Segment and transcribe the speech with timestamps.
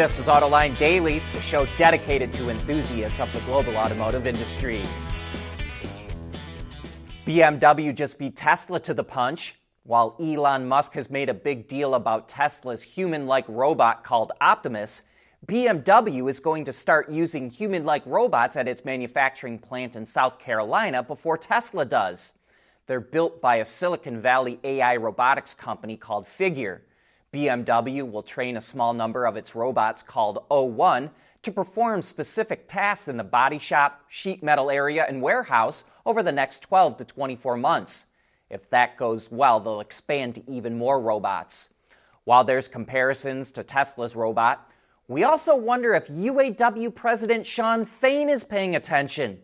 [0.00, 4.82] This is Autoline Daily, the show dedicated to enthusiasts of the global automotive industry.
[7.26, 11.96] BMW just beat Tesla to the punch, while Elon Musk has made a big deal
[11.96, 15.02] about Tesla's human like robot called Optimus.
[15.44, 20.38] BMW is going to start using human like robots at its manufacturing plant in South
[20.38, 22.32] Carolina before Tesla does.
[22.86, 26.86] They're built by a Silicon Valley AI robotics company called Figure.
[27.32, 31.10] BMW will train a small number of its robots called O1
[31.42, 36.32] to perform specific tasks in the body shop, sheet metal area, and warehouse over the
[36.32, 38.06] next 12 to 24 months.
[38.50, 41.70] If that goes well, they'll expand to even more robots.
[42.24, 44.68] While there's comparisons to Tesla's robot,
[45.06, 49.40] we also wonder if UAW President Shawn Fain is paying attention.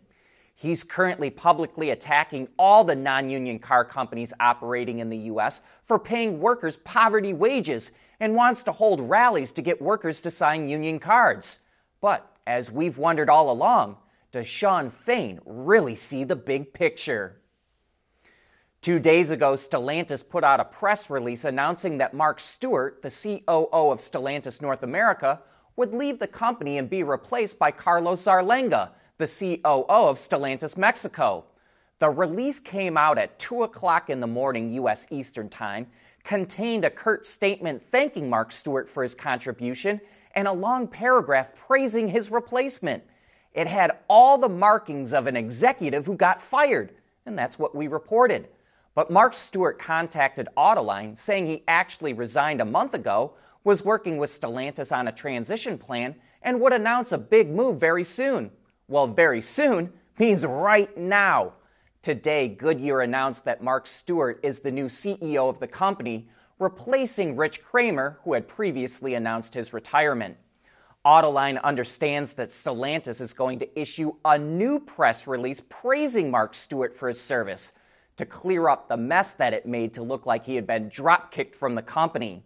[0.59, 5.61] He's currently publicly attacking all the non union car companies operating in the U.S.
[5.83, 10.67] for paying workers poverty wages and wants to hold rallies to get workers to sign
[10.67, 11.59] union cards.
[12.01, 13.97] But as we've wondered all along,
[14.31, 17.39] does Shawn Fain really see the big picture?
[18.81, 23.91] Two days ago, Stellantis put out a press release announcing that Mark Stewart, the COO
[23.91, 25.39] of Stellantis North America,
[25.75, 31.45] would leave the company and be replaced by Carlos Zarlenga, the COO of Stellantis Mexico.
[31.99, 35.07] The release came out at 2 o'clock in the morning, U.S.
[35.09, 35.87] Eastern Time,
[36.23, 39.99] contained a curt statement thanking Mark Stewart for his contribution
[40.35, 43.03] and a long paragraph praising his replacement.
[43.53, 46.91] It had all the markings of an executive who got fired,
[47.25, 48.49] and that's what we reported.
[48.93, 54.29] But Mark Stewart contacted Autoline saying he actually resigned a month ago was working with
[54.29, 58.51] Stellantis on a transition plan and would announce a big move very soon.
[58.89, 61.53] Well, very soon means right now.
[62.01, 67.61] Today, Goodyear announced that Mark Stewart is the new CEO of the company, replacing Rich
[67.63, 70.37] Kramer, who had previously announced his retirement.
[71.05, 76.95] Autoline understands that Stellantis is going to issue a new press release praising Mark Stewart
[76.95, 77.73] for his service
[78.15, 81.29] to clear up the mess that it made to look like he had been drop
[81.31, 82.41] kicked from the company.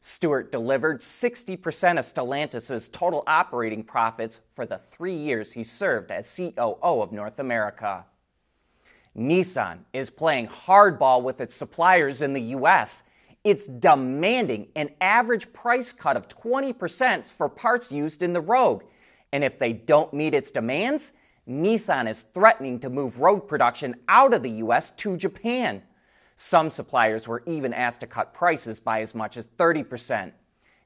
[0.00, 1.54] Stewart delivered 60%
[1.98, 7.38] of Stellantis' total operating profits for the three years he served as COO of North
[7.38, 8.06] America.
[9.16, 13.02] Nissan is playing hardball with its suppliers in the U.S.
[13.44, 18.84] It's demanding an average price cut of 20% for parts used in the Rogue.
[19.32, 21.12] And if they don't meet its demands,
[21.48, 24.92] Nissan is threatening to move Rogue production out of the U.S.
[24.92, 25.82] to Japan.
[26.42, 30.32] Some suppliers were even asked to cut prices by as much as 30%.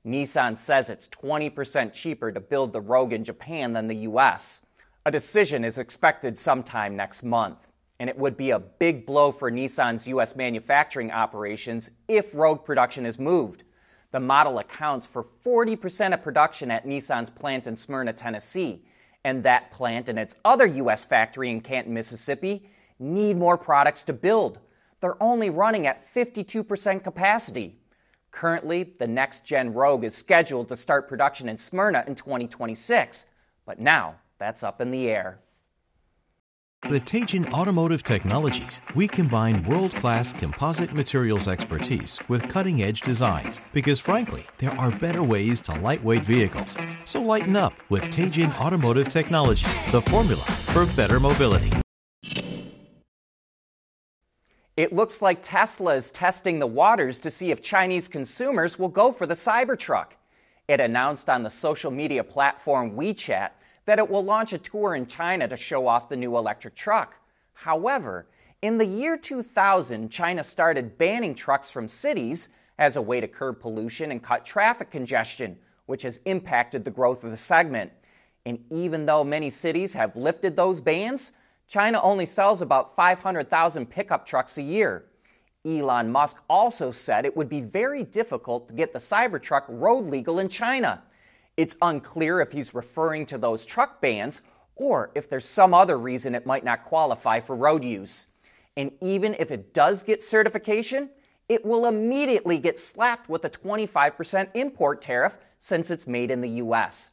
[0.04, 4.62] Nissan says it's 20% cheaper to build the Rogue in Japan than the US.
[5.06, 7.68] A decision is expected sometime next month,
[8.00, 13.06] and it would be a big blow for Nissan's US manufacturing operations if Rogue production
[13.06, 13.62] is moved.
[14.10, 18.82] The model accounts for 40% of production at Nissan's plant in Smyrna, Tennessee,
[19.22, 24.12] and that plant and its other US factory in Canton, Mississippi need more products to
[24.12, 24.58] build
[25.04, 27.76] they're only running at 52% capacity.
[28.30, 33.26] Currently, the next gen Rogue is scheduled to start production in Smyrna in 2026,
[33.66, 35.40] but now that's up in the air.
[36.84, 43.60] At Teijin Automotive Technologies, we combine world class composite materials expertise with cutting edge designs
[43.74, 46.78] because, frankly, there are better ways to lightweight vehicles.
[47.04, 51.83] So lighten up with Teijin Automotive Technologies, the formula for better mobility.
[54.76, 59.12] It looks like Tesla is testing the waters to see if Chinese consumers will go
[59.12, 60.16] for the Cybertruck.
[60.66, 63.50] It announced on the social media platform WeChat
[63.84, 67.14] that it will launch a tour in China to show off the new electric truck.
[67.52, 68.26] However,
[68.62, 72.48] in the year 2000, China started banning trucks from cities
[72.78, 75.56] as a way to curb pollution and cut traffic congestion,
[75.86, 77.92] which has impacted the growth of the segment.
[78.44, 81.30] And even though many cities have lifted those bans,
[81.68, 85.04] China only sells about 500,000 pickup trucks a year.
[85.66, 90.38] Elon Musk also said it would be very difficult to get the Cybertruck road legal
[90.38, 91.02] in China.
[91.56, 94.42] It's unclear if he's referring to those truck bans
[94.76, 98.26] or if there's some other reason it might not qualify for road use.
[98.76, 101.10] And even if it does get certification,
[101.48, 106.48] it will immediately get slapped with a 25% import tariff since it's made in the
[106.48, 107.10] US.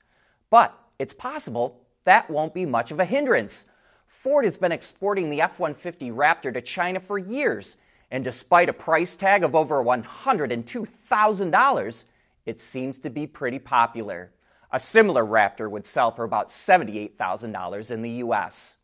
[0.49, 3.67] But it's possible that won't be much of a hindrance.
[4.11, 7.77] Ford has been exporting the F 150 Raptor to China for years,
[8.11, 12.03] and despite a price tag of over $102,000,
[12.45, 14.29] it seems to be pretty popular.
[14.73, 18.75] A similar Raptor would sell for about $78,000 in the US.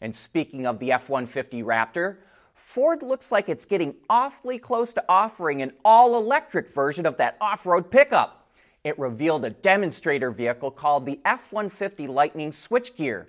[0.00, 2.16] And speaking of the F 150 Raptor,
[2.54, 7.36] Ford looks like it's getting awfully close to offering an all electric version of that
[7.42, 8.48] off road pickup.
[8.84, 13.26] It revealed a demonstrator vehicle called the F 150 Lightning switchgear.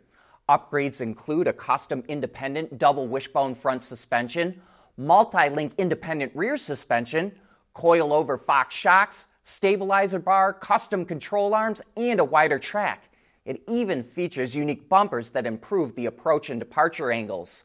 [0.50, 4.62] Upgrades include a custom independent double wishbone front suspension,
[4.98, 7.31] multi link independent rear suspension,
[7.74, 13.10] coil-over Fox shocks, stabilizer bar, custom control arms, and a wider track.
[13.45, 17.63] It even features unique bumpers that improve the approach and departure angles.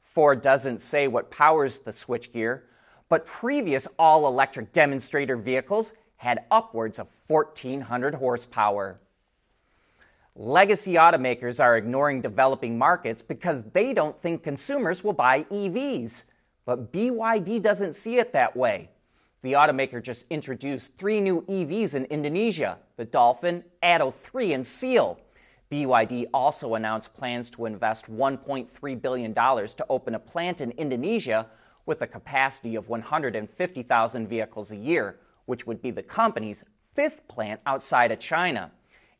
[0.00, 2.62] Ford doesn't say what powers the switchgear,
[3.08, 9.00] but previous all electric demonstrator vehicles had upwards of 1,400 horsepower.
[10.34, 16.24] Legacy automakers are ignoring developing markets because they don't think consumers will buy EVs.
[16.64, 18.88] But BYD doesn't see it that way.
[19.42, 25.20] The automaker just introduced three new EVs in Indonesia the Dolphin, Atto 3, and Seal.
[25.70, 31.46] BYD also announced plans to invest $1.3 billion to open a plant in Indonesia
[31.84, 36.64] with a capacity of 150,000 vehicles a year, which would be the company's
[36.94, 38.70] fifth plant outside of China.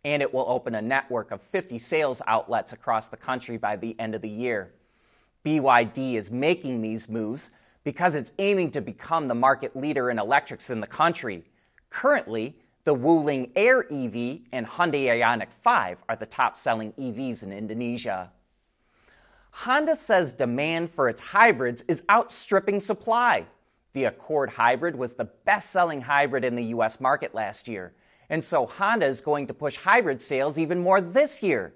[0.05, 3.95] And it will open a network of 50 sales outlets across the country by the
[4.01, 4.73] end of the year.
[5.45, 7.51] BYD is making these moves
[7.85, 11.45] because it's aiming to become the market leader in electrics in the country.
[11.91, 17.53] Currently, the Wuling Air EV and Hyundai Ioniq 5 are the top selling EVs in
[17.53, 18.33] Indonesia.
[19.53, 23.47] Honda says demand for its hybrids is outstripping supply.
[23.93, 27.93] The Accord hybrid was the best selling hybrid in the US market last year,
[28.33, 31.75] and so Honda is going to push hybrid sales even more this year.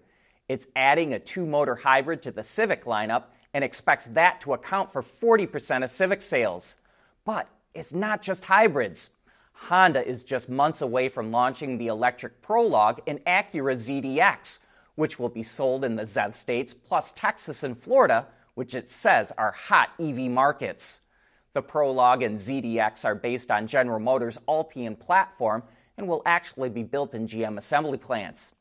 [0.48, 4.90] It's adding a two motor hybrid to the Civic lineup and expects that to account
[4.90, 6.78] for 40% of Civic sales.
[7.26, 9.10] But it's not just hybrids.
[9.52, 14.60] Honda is just months away from launching the electric Prologue and Acura ZDX,
[14.94, 19.30] which will be sold in the ZEV states plus Texas and Florida, which it says
[19.36, 21.02] are hot EV markets.
[21.52, 25.62] The Prologue and ZDX are based on General Motors' Ultium platform
[25.96, 28.52] and will actually be built in GM assembly plants.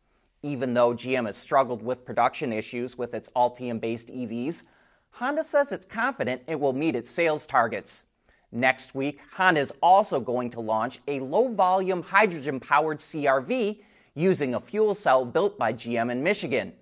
[0.43, 4.63] Even though GM has struggled with production issues with its Ultium based EVs,
[5.11, 8.03] Honda says it's confident it will meet its sales targets.
[8.51, 13.79] Next week, Honda is also going to launch a low volume hydrogen powered CRV
[14.13, 16.73] using a fuel cell built by GM in Michigan.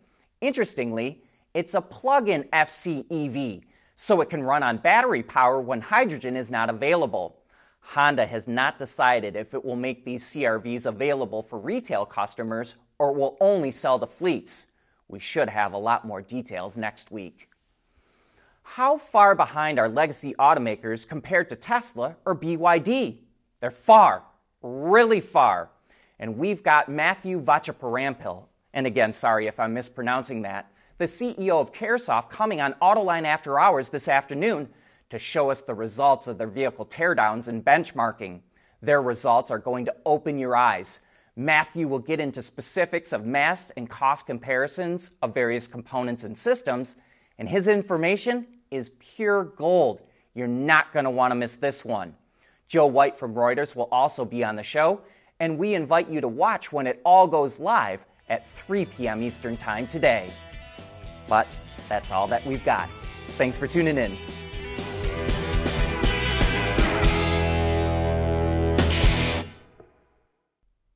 [0.41, 1.23] Interestingly,
[1.53, 3.63] it's a plug in FCEV,
[3.95, 7.37] so it can run on battery power when hydrogen is not available.
[7.83, 13.11] Honda has not decided if it will make these CRVs available for retail customers or
[13.11, 14.65] will only sell to fleets.
[15.09, 17.49] We should have a lot more details next week.
[18.63, 23.17] How far behind are legacy automakers compared to Tesla or BYD?
[23.59, 24.23] They're far,
[24.61, 25.69] really far.
[26.19, 31.73] And we've got Matthew Vachaparampil, and again, sorry if I'm mispronouncing that, the CEO of
[31.73, 34.69] Caresoft coming on Autoline After Hours this afternoon
[35.13, 38.39] to show us the results of their vehicle teardowns and benchmarking.
[38.81, 41.01] Their results are going to open your eyes.
[41.35, 46.95] Matthew will get into specifics of mass and cost comparisons of various components and systems,
[47.37, 50.01] and his information is pure gold.
[50.33, 52.15] You're not going to want to miss this one.
[52.67, 54.99] Joe White from Reuters will also be on the show,
[55.39, 59.21] and we invite you to watch when it all goes live at 3 p.m.
[59.21, 60.33] Eastern Time today.
[61.27, 61.47] But
[61.87, 62.89] that's all that we've got.
[63.37, 64.17] Thanks for tuning in.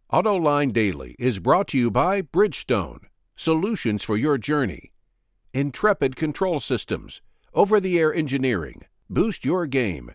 [0.09, 2.99] AutoLine Daily is brought to you by Bridgestone,
[3.35, 4.93] solutions for your journey.
[5.53, 7.21] Intrepid Control Systems,
[7.53, 10.11] over the air engineering, boost your game.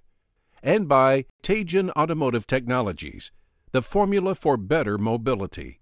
[0.63, 3.33] And by Teijin Automotive Technologies,
[3.73, 5.82] the formula for better mobility.